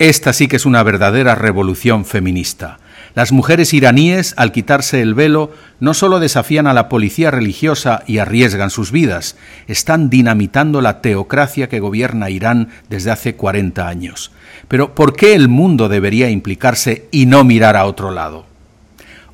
Esta 0.00 0.32
sí 0.32 0.48
que 0.48 0.56
es 0.56 0.66
una 0.66 0.82
verdadera 0.82 1.36
revolución 1.36 2.04
feminista. 2.04 2.78
Las 3.14 3.30
mujeres 3.30 3.72
iraníes, 3.72 4.34
al 4.36 4.50
quitarse 4.50 5.00
el 5.00 5.14
velo, 5.14 5.52
no 5.78 5.94
solo 5.94 6.18
desafían 6.18 6.66
a 6.66 6.74
la 6.74 6.88
policía 6.88 7.30
religiosa 7.30 8.02
y 8.08 8.18
arriesgan 8.18 8.70
sus 8.70 8.90
vidas, 8.90 9.36
están 9.68 10.10
dinamitando 10.10 10.80
la 10.80 11.00
teocracia 11.00 11.68
que 11.68 11.78
gobierna 11.78 12.28
Irán 12.28 12.70
desde 12.88 13.12
hace 13.12 13.36
40 13.36 13.86
años. 13.86 14.32
Pero 14.66 14.96
¿por 14.96 15.14
qué 15.14 15.36
el 15.36 15.48
mundo 15.48 15.88
debería 15.88 16.28
implicarse 16.28 17.06
y 17.12 17.26
no 17.26 17.44
mirar 17.44 17.76
a 17.76 17.86
otro 17.86 18.10
lado? 18.10 18.46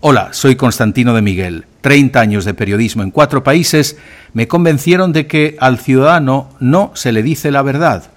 Hola, 0.00 0.28
soy 0.32 0.56
Constantino 0.56 1.14
de 1.14 1.22
Miguel. 1.22 1.64
30 1.80 2.20
años 2.20 2.44
de 2.44 2.52
periodismo 2.52 3.02
en 3.02 3.10
cuatro 3.10 3.42
países 3.42 3.96
me 4.34 4.46
convencieron 4.46 5.14
de 5.14 5.26
que 5.26 5.56
al 5.58 5.78
ciudadano 5.78 6.50
no 6.60 6.92
se 6.94 7.12
le 7.12 7.22
dice 7.22 7.50
la 7.50 7.62
verdad 7.62 8.10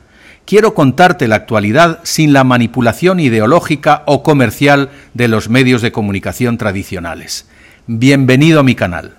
quiero 0.45 0.73
contarte 0.73 1.27
la 1.27 1.35
actualidad 1.35 1.99
sin 2.03 2.33
la 2.33 2.43
manipulación 2.43 3.19
ideológica 3.19 4.03
o 4.05 4.23
comercial 4.23 4.89
de 5.13 5.27
los 5.27 5.49
medios 5.49 5.81
de 5.81 5.91
comunicación 5.91 6.57
tradicionales. 6.57 7.47
Bienvenido 7.87 8.59
a 8.59 8.63
mi 8.63 8.75
canal. 8.75 9.17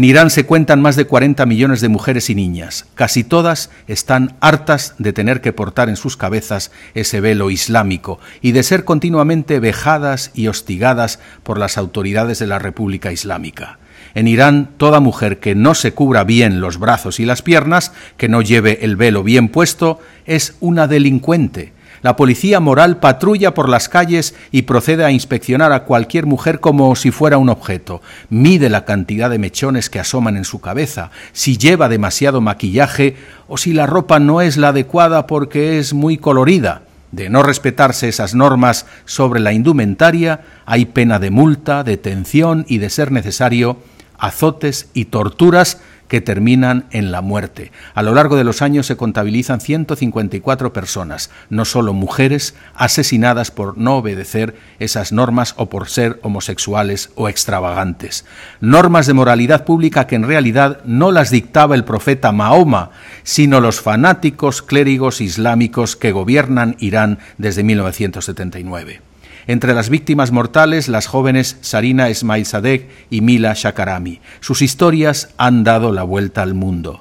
En 0.00 0.04
Irán 0.04 0.30
se 0.30 0.46
cuentan 0.46 0.80
más 0.80 0.96
de 0.96 1.04
40 1.04 1.44
millones 1.44 1.82
de 1.82 1.90
mujeres 1.90 2.30
y 2.30 2.34
niñas. 2.34 2.86
Casi 2.94 3.22
todas 3.22 3.68
están 3.86 4.34
hartas 4.40 4.94
de 4.96 5.12
tener 5.12 5.42
que 5.42 5.52
portar 5.52 5.90
en 5.90 5.96
sus 5.96 6.16
cabezas 6.16 6.72
ese 6.94 7.20
velo 7.20 7.50
islámico 7.50 8.18
y 8.40 8.52
de 8.52 8.62
ser 8.62 8.86
continuamente 8.86 9.60
vejadas 9.60 10.30
y 10.32 10.48
hostigadas 10.48 11.18
por 11.42 11.58
las 11.58 11.76
autoridades 11.76 12.38
de 12.38 12.46
la 12.46 12.58
República 12.58 13.12
Islámica. 13.12 13.78
En 14.14 14.26
Irán, 14.26 14.70
toda 14.78 15.00
mujer 15.00 15.38
que 15.38 15.54
no 15.54 15.74
se 15.74 15.92
cubra 15.92 16.24
bien 16.24 16.62
los 16.62 16.78
brazos 16.78 17.20
y 17.20 17.26
las 17.26 17.42
piernas, 17.42 17.92
que 18.16 18.30
no 18.30 18.40
lleve 18.40 18.78
el 18.80 18.96
velo 18.96 19.22
bien 19.22 19.50
puesto, 19.50 20.00
es 20.24 20.54
una 20.60 20.86
delincuente 20.86 21.74
la 22.02 22.16
policía 22.16 22.60
moral 22.60 22.98
patrulla 22.98 23.52
por 23.54 23.68
las 23.68 23.88
calles 23.88 24.34
y 24.50 24.62
procede 24.62 25.04
a 25.04 25.10
inspeccionar 25.10 25.72
a 25.72 25.84
cualquier 25.84 26.26
mujer 26.26 26.60
como 26.60 26.96
si 26.96 27.10
fuera 27.10 27.38
un 27.38 27.48
objeto. 27.48 28.00
Mide 28.28 28.68
la 28.70 28.84
cantidad 28.84 29.28
de 29.28 29.38
mechones 29.38 29.90
que 29.90 30.00
asoman 30.00 30.36
en 30.36 30.44
su 30.44 30.60
cabeza, 30.60 31.10
si 31.32 31.58
lleva 31.58 31.88
demasiado 31.88 32.40
maquillaje 32.40 33.16
o 33.48 33.56
si 33.56 33.72
la 33.72 33.86
ropa 33.86 34.18
no 34.18 34.40
es 34.40 34.56
la 34.56 34.68
adecuada 34.68 35.26
porque 35.26 35.78
es 35.78 35.92
muy 35.92 36.16
colorida. 36.16 36.82
De 37.12 37.28
no 37.28 37.42
respetarse 37.42 38.08
esas 38.08 38.34
normas 38.34 38.86
sobre 39.04 39.40
la 39.40 39.52
indumentaria, 39.52 40.42
hay 40.64 40.86
pena 40.86 41.18
de 41.18 41.30
multa, 41.30 41.82
detención 41.82 42.64
y, 42.68 42.78
de 42.78 42.88
ser 42.88 43.10
necesario, 43.10 43.78
azotes 44.20 44.88
y 44.94 45.06
torturas 45.06 45.80
que 46.10 46.20
terminan 46.20 46.86
en 46.90 47.12
la 47.12 47.20
muerte. 47.20 47.70
A 47.94 48.02
lo 48.02 48.12
largo 48.14 48.34
de 48.34 48.42
los 48.42 48.62
años 48.62 48.86
se 48.86 48.96
contabilizan 48.96 49.60
154 49.60 50.72
personas, 50.72 51.30
no 51.50 51.64
solo 51.64 51.94
mujeres, 51.94 52.56
asesinadas 52.74 53.52
por 53.52 53.78
no 53.78 53.96
obedecer 53.96 54.56
esas 54.80 55.12
normas 55.12 55.54
o 55.56 55.70
por 55.70 55.88
ser 55.88 56.18
homosexuales 56.22 57.10
o 57.14 57.28
extravagantes. 57.28 58.24
Normas 58.60 59.06
de 59.06 59.14
moralidad 59.14 59.64
pública 59.64 60.08
que 60.08 60.16
en 60.16 60.24
realidad 60.24 60.80
no 60.84 61.12
las 61.12 61.30
dictaba 61.30 61.76
el 61.76 61.84
profeta 61.84 62.32
Mahoma, 62.32 62.90
sino 63.22 63.60
los 63.60 63.80
fanáticos 63.80 64.62
clérigos 64.62 65.20
islámicos 65.20 65.94
que 65.94 66.10
gobiernan 66.10 66.74
Irán 66.80 67.20
desde 67.38 67.62
1979. 67.62 69.09
Entre 69.50 69.74
las 69.74 69.90
víctimas 69.90 70.30
mortales, 70.30 70.86
las 70.86 71.08
jóvenes 71.08 71.56
Sarina 71.60 72.08
Esmail 72.08 72.46
Sadek 72.46 72.88
y 73.10 73.20
Mila 73.20 73.52
Shakarami. 73.56 74.20
Sus 74.38 74.62
historias 74.62 75.30
han 75.38 75.64
dado 75.64 75.90
la 75.90 76.04
vuelta 76.04 76.42
al 76.42 76.54
mundo. 76.54 77.00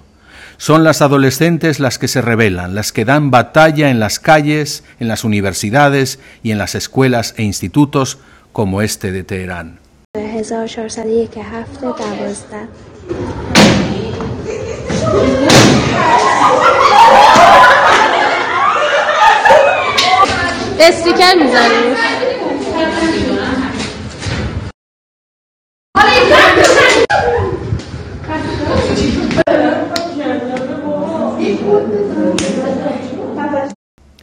Son 0.58 0.84
las 0.84 1.04
adolescentes 1.04 1.80
las 1.80 2.00
que 2.00 2.08
se 2.08 2.24
rebelan, 2.24 2.74
las 2.74 2.92
que 2.92 3.06
dan 3.06 3.30
batalla 3.30 3.92
en 3.92 4.00
las 4.00 4.20
calles, 4.20 4.84
en 5.00 5.08
las 5.08 5.24
universidades 5.24 6.18
y 6.42 6.50
en 6.50 6.58
las 6.58 6.74
escuelas 6.74 7.36
e 7.38 7.44
institutos 7.44 8.18
como 8.52 8.82
este 8.82 9.12
de 9.12 9.24
Teherán. 9.24 9.78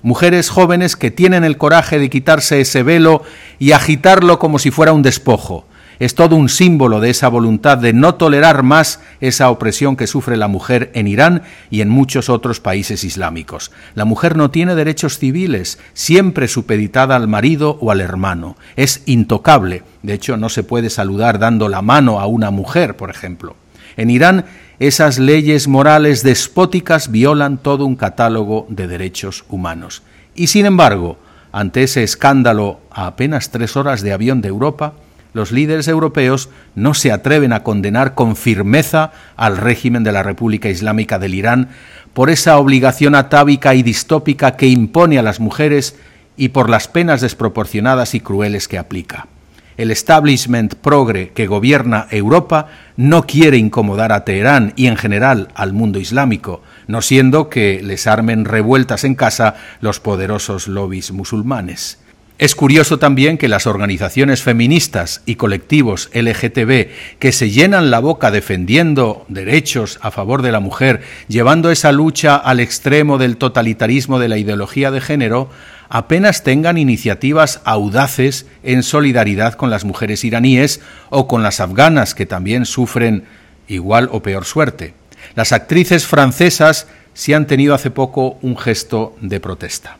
Mujeres 0.06 0.50
jóvenes 0.50 0.94
que 0.94 1.10
tienen 1.10 1.42
el 1.42 1.56
coraje 1.56 1.98
de 1.98 2.08
quitarse 2.08 2.60
ese 2.60 2.84
velo 2.84 3.24
y 3.58 3.72
agitarlo 3.72 4.38
como 4.38 4.60
si 4.60 4.70
fuera 4.70 4.92
un 4.92 5.02
despojo. 5.02 5.66
Es 5.98 6.14
todo 6.14 6.36
un 6.36 6.48
símbolo 6.48 7.00
de 7.00 7.10
esa 7.10 7.26
voluntad 7.26 7.76
de 7.76 7.92
no 7.92 8.14
tolerar 8.14 8.62
más 8.62 9.00
esa 9.20 9.50
opresión 9.50 9.96
que 9.96 10.06
sufre 10.06 10.36
la 10.36 10.46
mujer 10.46 10.92
en 10.94 11.08
Irán 11.08 11.42
y 11.70 11.80
en 11.80 11.88
muchos 11.88 12.28
otros 12.28 12.60
países 12.60 13.02
islámicos. 13.02 13.72
La 13.96 14.04
mujer 14.04 14.36
no 14.36 14.52
tiene 14.52 14.76
derechos 14.76 15.18
civiles, 15.18 15.80
siempre 15.92 16.46
supeditada 16.46 17.16
al 17.16 17.26
marido 17.26 17.76
o 17.80 17.90
al 17.90 18.00
hermano. 18.00 18.56
Es 18.76 19.02
intocable. 19.06 19.82
De 20.04 20.14
hecho, 20.14 20.36
no 20.36 20.50
se 20.50 20.62
puede 20.62 20.88
saludar 20.88 21.40
dando 21.40 21.68
la 21.68 21.82
mano 21.82 22.20
a 22.20 22.26
una 22.26 22.52
mujer, 22.52 22.96
por 22.96 23.10
ejemplo. 23.10 23.56
En 23.96 24.10
Irán, 24.10 24.44
esas 24.78 25.18
leyes 25.18 25.68
morales 25.68 26.22
despóticas 26.22 27.10
violan 27.10 27.58
todo 27.58 27.86
un 27.86 27.96
catálogo 27.96 28.66
de 28.68 28.86
derechos 28.86 29.44
humanos. 29.48 30.02
Y 30.34 30.48
sin 30.48 30.66
embargo, 30.66 31.18
ante 31.50 31.82
ese 31.82 32.02
escándalo 32.02 32.80
a 32.90 33.06
apenas 33.06 33.50
tres 33.50 33.76
horas 33.76 34.02
de 34.02 34.12
avión 34.12 34.42
de 34.42 34.48
Europa, 34.48 34.92
los 35.32 35.52
líderes 35.52 35.88
europeos 35.88 36.50
no 36.74 36.94
se 36.94 37.12
atreven 37.12 37.52
a 37.52 37.62
condenar 37.62 38.14
con 38.14 38.36
firmeza 38.36 39.12
al 39.36 39.56
régimen 39.56 40.04
de 40.04 40.12
la 40.12 40.22
República 40.22 40.68
Islámica 40.68 41.18
del 41.18 41.34
Irán 41.34 41.68
por 42.12 42.30
esa 42.30 42.58
obligación 42.58 43.14
atávica 43.14 43.74
y 43.74 43.82
distópica 43.82 44.56
que 44.56 44.66
impone 44.66 45.18
a 45.18 45.22
las 45.22 45.40
mujeres 45.40 45.96
y 46.36 46.48
por 46.48 46.68
las 46.68 46.88
penas 46.88 47.20
desproporcionadas 47.20 48.14
y 48.14 48.20
crueles 48.20 48.68
que 48.68 48.78
aplica 48.78 49.26
el 49.76 49.90
establishment 49.90 50.74
progre 50.74 51.30
que 51.30 51.46
gobierna 51.46 52.06
Europa 52.10 52.68
no 52.96 53.26
quiere 53.26 53.58
incomodar 53.58 54.12
a 54.12 54.24
Teherán 54.24 54.72
y 54.76 54.86
en 54.86 54.96
general 54.96 55.48
al 55.54 55.72
mundo 55.72 55.98
islámico, 55.98 56.62
no 56.86 57.02
siendo 57.02 57.48
que 57.48 57.80
les 57.82 58.06
armen 58.06 58.44
revueltas 58.44 59.04
en 59.04 59.14
casa 59.14 59.56
los 59.80 60.00
poderosos 60.00 60.68
lobbies 60.68 61.12
musulmanes. 61.12 61.98
Es 62.38 62.54
curioso 62.54 62.98
también 62.98 63.38
que 63.38 63.48
las 63.48 63.66
organizaciones 63.66 64.42
feministas 64.42 65.22
y 65.24 65.36
colectivos 65.36 66.10
LGTB 66.12 66.90
que 67.18 67.32
se 67.32 67.48
llenan 67.48 67.90
la 67.90 67.98
boca 67.98 68.30
defendiendo 68.30 69.24
derechos 69.28 69.98
a 70.02 70.10
favor 70.10 70.42
de 70.42 70.52
la 70.52 70.60
mujer, 70.60 71.00
llevando 71.28 71.70
esa 71.70 71.92
lucha 71.92 72.36
al 72.36 72.60
extremo 72.60 73.16
del 73.16 73.38
totalitarismo 73.38 74.18
de 74.18 74.28
la 74.28 74.36
ideología 74.36 74.90
de 74.90 75.00
género, 75.00 75.48
apenas 75.88 76.42
tengan 76.42 76.78
iniciativas 76.78 77.60
audaces 77.64 78.46
en 78.62 78.82
solidaridad 78.82 79.54
con 79.54 79.70
las 79.70 79.84
mujeres 79.84 80.24
iraníes 80.24 80.80
o 81.10 81.26
con 81.28 81.42
las 81.42 81.60
afganas 81.60 82.14
que 82.14 82.26
también 82.26 82.66
sufren 82.66 83.24
igual 83.68 84.08
o 84.12 84.22
peor 84.22 84.44
suerte. 84.44 84.94
Las 85.34 85.52
actrices 85.52 86.06
francesas 86.06 86.86
sí 87.14 87.32
han 87.32 87.46
tenido 87.46 87.74
hace 87.74 87.90
poco 87.90 88.38
un 88.42 88.56
gesto 88.56 89.16
de 89.20 89.40
protesta. 89.40 89.98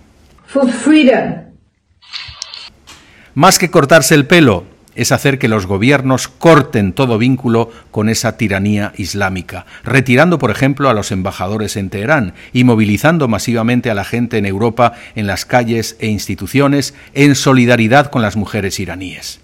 Más 3.34 3.58
que 3.58 3.70
cortarse 3.70 4.14
el 4.14 4.26
pelo, 4.26 4.64
es 4.96 5.12
hacer 5.12 5.38
que 5.38 5.48
los 5.48 5.66
gobiernos 5.66 6.26
corten 6.26 6.92
todo 6.92 7.18
vínculo 7.18 7.70
con 7.90 8.08
esa 8.08 8.36
tiranía 8.36 8.92
islámica, 8.96 9.66
retirando, 9.84 10.38
por 10.38 10.50
ejemplo, 10.50 10.88
a 10.88 10.94
los 10.94 11.12
embajadores 11.12 11.76
en 11.76 11.90
Teherán 11.90 12.34
y 12.52 12.64
movilizando 12.64 13.28
masivamente 13.28 13.90
a 13.90 13.94
la 13.94 14.04
gente 14.04 14.38
en 14.38 14.46
Europa 14.46 14.94
en 15.14 15.26
las 15.26 15.44
calles 15.44 15.96
e 16.00 16.08
instituciones 16.08 16.94
en 17.14 17.34
solidaridad 17.34 18.10
con 18.10 18.22
las 18.22 18.36
mujeres 18.36 18.80
iraníes. 18.80 19.40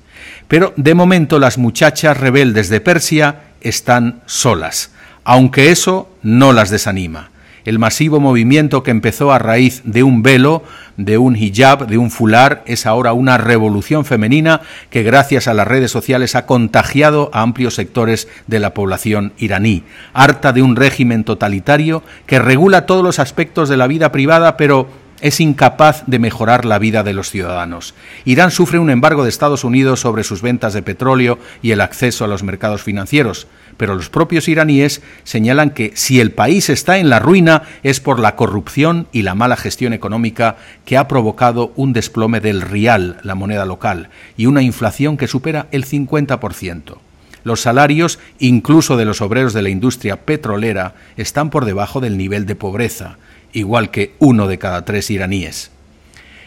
Pero 0.49 0.73
de 0.77 0.95
momento 0.95 1.39
las 1.39 1.59
muchachas 1.59 2.17
rebeldes 2.17 2.69
de 2.69 2.81
Persia 2.81 3.43
están 3.61 4.23
solas, 4.27 4.91
aunque 5.25 5.71
eso 5.71 6.11
no 6.23 6.53
las 6.53 6.71
desanima 6.71 7.32
el 7.65 7.79
masivo 7.79 8.21
movimiento 8.21 8.83
que 8.83 8.91
empezó 8.91 9.33
a 9.33 9.39
raíz 9.39 9.83
de 9.85 10.03
un 10.03 10.23
velo, 10.23 10.63
de 10.97 11.19
un 11.19 11.37
hijab, 11.37 11.87
de 11.87 11.99
un 11.99 12.11
fular, 12.11 12.63
es 12.67 12.87
ahora 12.87 13.13
una 13.13 13.39
revolución 13.39 14.05
femenina 14.05 14.61
que 14.91 15.03
gracias 15.03 15.49
a 15.49 15.55
las 15.55 15.67
redes 15.67 15.91
sociales 15.91 16.35
ha 16.35 16.47
contagiado 16.47 17.31
a 17.33 17.43
amplios 17.43 17.75
sectores 17.75 18.29
de 18.47 18.59
la 18.59 18.75
población 18.75 19.33
iraní, 19.39 19.85
harta 20.13 20.53
de 20.53 20.63
un 20.63 20.77
régimen 20.77 21.25
totalitario 21.25 22.03
que 22.27 22.39
regula 22.39 22.87
todos 22.87 23.05
los 23.05 23.19
aspectos 23.19 23.69
de 23.69 23.77
la 23.77 23.87
vida 23.87 24.13
privada, 24.13 24.57
pero 24.57 25.02
es 25.23 25.41
incapaz 25.41 26.03
de 26.07 26.19
mejorar 26.19 26.67
la 26.67 26.79
vida 26.79 27.03
de 27.03 27.15
los 27.15 27.31
ciudadanos. 27.31 27.95
Irán 28.27 28.51
sufre 28.51 28.79
un 28.79 28.91
embargo 28.91 29.23
de 29.23 29.31
Estados 29.31 29.65
Unidos 29.65 30.01
sobre 30.01 30.25
sus 30.25 30.43
ventas 30.43 30.75
de 30.75 30.83
petróleo 30.83 31.39
y 31.63 31.71
el 31.71 31.81
acceso 31.81 32.25
a 32.25 32.29
los 32.29 32.43
mercados 32.43 32.83
financieros, 32.83 33.47
pero 33.77 33.95
los 33.95 34.11
propios 34.11 34.49
iraníes 34.49 35.01
señalan 35.25 35.71
que 35.71 35.93
si 35.95 36.21
el 36.21 36.33
país 36.33 36.69
está 36.69 36.99
en 36.99 37.09
la 37.09 37.21
ruina 37.21 37.63
es 37.83 38.01
por 38.01 38.19
la 38.19 38.37
corrupción 38.37 39.07
y 39.13 39.23
la 39.23 39.35
mala 39.35 39.57
gestión 39.57 39.93
económica 39.93 40.57
que 40.85 40.99
ha 40.99 41.09
provocado 41.09 41.73
un 41.77 41.93
desplome 41.93 42.41
del 42.41 42.61
rial, 42.61 43.19
la 43.23 43.35
moneda 43.35 43.65
local, 43.65 44.11
y 44.37 44.47
una 44.47 44.63
inflación 44.63 45.17
que 45.17 45.29
supera 45.29 45.69
el 45.71 45.87
50%. 45.87 46.99
Los 47.45 47.61
salarios, 47.61 48.19
incluso 48.39 48.97
de 48.97 49.05
los 49.05 49.21
obreros 49.21 49.53
de 49.53 49.63
la 49.63 49.69
industria 49.69 50.25
petrolera, 50.25 50.95
están 51.17 51.51
por 51.51 51.65
debajo 51.65 52.01
del 52.01 52.17
nivel 52.17 52.47
de 52.47 52.55
pobreza, 52.55 53.17
igual 53.53 53.91
que 53.91 54.15
uno 54.19 54.47
de 54.47 54.59
cada 54.59 54.85
tres 54.85 55.11
iraníes. 55.11 55.71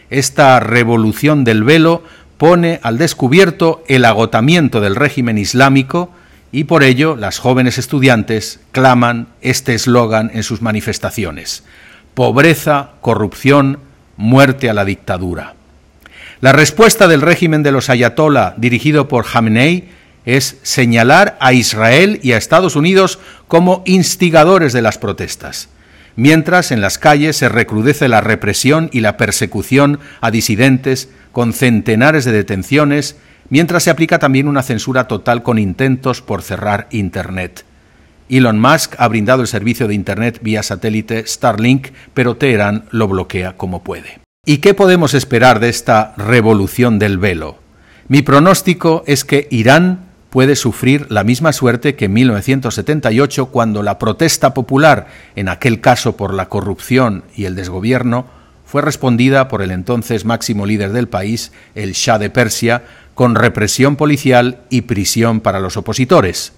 Esta 0.10 0.60
revolución 0.60 1.44
del 1.44 1.64
velo 1.64 2.04
pone 2.38 2.80
al 2.84 2.98
descubierto 2.98 3.84
el 3.88 4.06
agotamiento 4.06 4.82
del 4.82 4.96
régimen 4.96 5.38
islámico 5.38 6.12
y 6.52 6.66
por 6.66 6.84
ello 6.84 7.16
las 7.16 7.40
jóvenes 7.40 7.78
estudiantes 7.78 8.60
claman 8.72 9.28
este 9.42 9.74
eslogan 9.74 10.32
en 10.34 10.44
sus 10.44 10.62
manifestaciones. 10.62 11.64
Pobreza, 12.14 12.92
corrupción, 13.02 13.80
muerte 14.18 14.70
a 14.70 14.74
la 14.74 14.86
dictadura. 14.86 15.56
La 16.42 16.52
respuesta 16.52 17.08
del 17.08 17.22
régimen 17.22 17.64
de 17.64 17.72
los 17.72 17.90
ayatollah 17.90 18.54
dirigido 18.58 19.08
por 19.08 19.26
Khamenei 19.26 19.90
es 20.26 20.58
señalar 20.64 21.38
a 21.40 21.54
Israel 21.54 22.20
y 22.22 22.34
a 22.34 22.38
Estados 22.38 22.76
Unidos 22.76 23.20
como 23.48 23.84
instigadores 23.86 24.74
de 24.74 24.82
las 24.82 24.98
protestas 24.98 25.70
mientras 26.16 26.72
en 26.72 26.82
las 26.82 26.98
calles 26.98 27.38
se 27.38 27.50
recrudece 27.50 28.08
la 28.08 28.22
represión 28.22 28.90
y 28.92 29.02
la 29.02 29.18
persecución 29.18 30.00
a 30.22 30.32
disidentes 30.32 31.10
con 31.32 31.54
centenares 31.54 32.26
de 32.26 32.32
detenciones, 32.32 33.18
mientras 33.50 33.84
se 33.84 33.90
aplica 33.90 34.20
también 34.20 34.48
una 34.48 34.64
censura 34.64 35.08
total 35.08 35.44
con 35.44 35.58
intentos 35.58 36.22
por 36.22 36.42
cerrar 36.42 36.88
Internet. 36.92 37.66
Elon 38.30 38.60
Musk 38.60 38.96
ha 38.98 39.08
brindado 39.08 39.42
el 39.42 39.48
servicio 39.48 39.88
de 39.88 39.94
Internet 39.94 40.40
vía 40.42 40.64
satélite 40.64 41.28
Starlink, 41.28 41.90
pero 42.14 42.38
Teherán 42.38 42.86
lo 42.90 43.08
bloquea 43.08 43.56
como 43.56 43.84
puede. 43.84 44.20
¿Y 44.46 44.58
qué 44.58 44.74
podemos 44.74 45.14
esperar 45.14 45.60
de 45.60 45.70
esta 45.70 46.14
revolución 46.18 47.00
del 47.00 47.18
velo? 47.18 47.60
Mi 48.08 48.22
pronóstico 48.22 49.04
es 49.08 49.26
que 49.26 49.48
Irán 49.50 50.05
puede 50.36 50.58
sufrir 50.58 51.08
la 51.10 51.24
misma 51.24 51.54
suerte 51.54 51.96
que 51.96 52.06
en 52.06 52.14
1978 52.14 53.46
cuando 53.46 53.84
la 53.84 53.98
protesta 53.98 54.54
popular, 54.54 55.08
en 55.38 55.48
aquel 55.48 55.80
caso 55.80 56.18
por 56.18 56.34
la 56.34 56.50
corrupción 56.50 57.24
y 57.38 57.46
el 57.46 57.56
desgobierno, 57.56 58.26
fue 58.66 58.82
respondida 58.82 59.48
por 59.48 59.62
el 59.62 59.72
entonces 59.72 60.26
máximo 60.26 60.66
líder 60.66 60.92
del 60.92 61.08
país, 61.08 61.54
el 61.74 61.94
Shah 61.94 62.18
de 62.20 62.30
Persia, 62.30 62.84
con 63.14 63.36
represión 63.36 63.96
policial 63.96 64.58
y 64.70 64.82
prisión 64.82 65.40
para 65.40 65.62
los 65.62 65.78
opositores. 65.78 66.52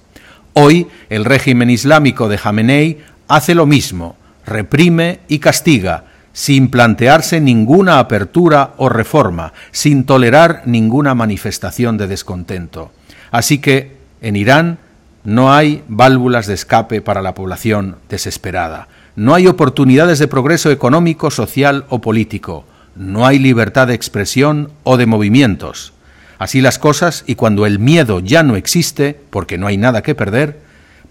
Hoy 0.54 0.88
el 1.12 1.24
régimen 1.24 1.70
islámico 1.70 2.30
de 2.30 2.40
Jamenei 2.40 2.98
hace 3.28 3.54
lo 3.54 3.68
mismo, 3.68 4.16
reprime 4.44 5.20
y 5.28 5.38
castiga, 5.38 6.06
sin 6.34 6.72
plantearse 6.72 7.40
ninguna 7.40 8.00
apertura 8.00 8.74
o 8.78 8.90
reforma, 8.90 9.54
sin 9.70 10.04
tolerar 10.04 10.64
ninguna 10.66 11.14
manifestación 11.14 12.00
de 12.00 12.08
descontento. 12.08 12.92
Así 13.32 13.60
que 13.60 13.98
en 14.22 14.36
Irán 14.36 14.80
no 15.24 15.54
hay 15.54 15.84
válvulas 15.88 16.48
de 16.48 16.54
escape 16.54 17.02
para 17.02 17.22
la 17.22 17.34
población 17.34 17.98
desesperada. 18.10 18.88
No 19.16 19.34
hay 19.34 19.48
oportunidades 19.48 20.20
de 20.20 20.28
progreso 20.28 20.72
económico, 20.72 21.32
social 21.32 21.86
o 21.90 22.00
político. 22.00 22.66
No 22.96 23.26
hay 23.26 23.40
libertad 23.40 23.88
de 23.88 23.94
expresión 23.94 24.72
o 24.84 24.96
de 24.98 25.06
movimientos. 25.06 25.94
Así 26.40 26.62
las 26.62 26.80
cosas, 26.80 27.24
y 27.28 27.36
cuando 27.36 27.66
el 27.66 27.80
miedo 27.80 28.20
ya 28.20 28.44
no 28.44 28.56
existe, 28.56 29.20
porque 29.30 29.58
no 29.58 29.68
hay 29.68 29.78
nada 29.78 30.04
que 30.04 30.16
perder, 30.16 30.60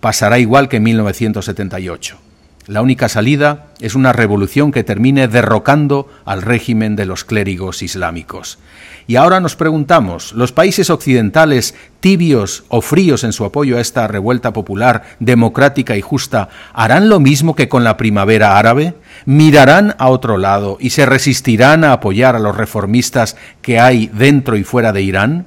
pasará 0.00 0.38
igual 0.38 0.68
que 0.68 0.76
en 0.76 0.84
1978. 0.84 2.25
La 2.66 2.82
única 2.82 3.08
salida 3.08 3.66
es 3.78 3.94
una 3.94 4.12
revolución 4.12 4.72
que 4.72 4.82
termine 4.82 5.28
derrocando 5.28 6.08
al 6.24 6.42
régimen 6.42 6.96
de 6.96 7.06
los 7.06 7.22
clérigos 7.22 7.80
islámicos. 7.80 8.58
Y 9.06 9.14
ahora 9.14 9.38
nos 9.38 9.54
preguntamos, 9.54 10.32
¿los 10.32 10.50
países 10.50 10.90
occidentales, 10.90 11.76
tibios 12.00 12.64
o 12.66 12.80
fríos 12.80 13.22
en 13.22 13.32
su 13.32 13.44
apoyo 13.44 13.78
a 13.78 13.80
esta 13.80 14.08
revuelta 14.08 14.52
popular, 14.52 15.04
democrática 15.20 15.96
y 15.96 16.00
justa, 16.00 16.48
harán 16.72 17.08
lo 17.08 17.20
mismo 17.20 17.54
que 17.54 17.68
con 17.68 17.84
la 17.84 17.96
primavera 17.96 18.58
árabe? 18.58 18.94
¿Mirarán 19.26 19.94
a 19.98 20.08
otro 20.08 20.36
lado 20.36 20.76
y 20.80 20.90
se 20.90 21.06
resistirán 21.06 21.84
a 21.84 21.92
apoyar 21.92 22.34
a 22.34 22.40
los 22.40 22.56
reformistas 22.56 23.36
que 23.62 23.78
hay 23.78 24.10
dentro 24.12 24.56
y 24.56 24.64
fuera 24.64 24.92
de 24.92 25.02
Irán? 25.02 25.46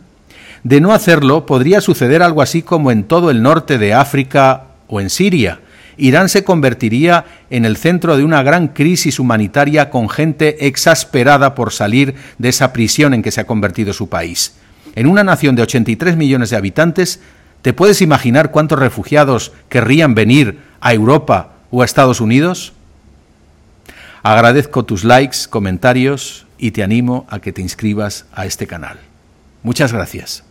De 0.64 0.80
no 0.80 0.94
hacerlo, 0.94 1.46
podría 1.46 1.82
suceder 1.82 2.24
algo 2.24 2.42
así 2.42 2.62
como 2.62 2.92
en 2.92 3.04
todo 3.04 3.30
el 3.30 3.42
norte 3.42 3.78
de 3.78 3.94
África 3.94 4.64
o 4.88 5.02
en 5.02 5.10
Siria, 5.10 5.60
Irán 6.00 6.30
se 6.30 6.44
convertiría 6.44 7.26
en 7.50 7.66
el 7.66 7.78
centro 7.78 8.18
de 8.18 8.24
una 8.24 8.42
gran 8.42 8.70
crisis 8.70 9.20
humanitaria 9.20 9.90
con 9.90 10.10
gente 10.10 10.68
exasperada 10.68 11.56
por 11.56 11.72
salir 11.72 12.16
de 12.38 12.50
esa 12.50 12.74
prisión 12.74 13.14
en 13.14 13.22
que 13.22 13.32
se 13.32 13.42
ha 13.42 13.48
convertido 13.48 13.94
su 13.94 14.10
país. 14.10 14.56
En 14.96 15.08
una 15.08 15.24
nación 15.24 15.56
de 15.56 15.64
83 15.64 16.16
millones 16.16 16.50
de 16.50 16.58
habitantes, 16.58 17.20
¿te 17.62 17.74
puedes 17.74 18.02
imaginar 18.02 18.52
cuántos 18.52 18.80
refugiados 18.80 19.52
querrían 19.68 20.16
venir 20.16 20.60
a 20.82 20.94
Europa 20.94 21.52
o 21.70 21.82
a 21.82 21.86
Estados 21.86 22.22
Unidos? 22.22 22.74
Agradezco 24.24 24.84
tus 24.84 25.04
likes, 25.04 25.40
comentarios 25.50 26.48
y 26.58 26.72
te 26.72 26.84
animo 26.84 27.26
a 27.30 27.40
que 27.40 27.54
te 27.54 27.62
inscribas 27.62 28.26
a 28.34 28.46
este 28.46 28.68
canal. 28.68 29.00
Muchas 29.64 29.94
gracias. 29.94 30.44